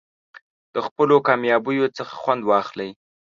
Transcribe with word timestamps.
د 0.73 0.75
خپلو 0.87 1.15
کامیابیو 1.27 1.93
څخه 1.97 2.13
خوند 2.21 2.41
واخلئ. 2.49 2.89